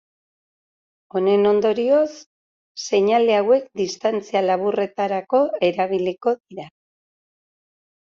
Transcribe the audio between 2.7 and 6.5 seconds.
Seinale hauek distantzia laburretarako erabiliko